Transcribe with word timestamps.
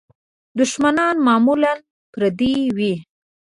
دوښمنان 0.57 1.15
معمولاً 1.27 1.73
پردي 2.13 2.53
وي. 2.77 2.93